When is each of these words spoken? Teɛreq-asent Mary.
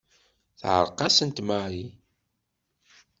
Teɛreq-asent 0.59 1.37
Mary. 1.47 1.85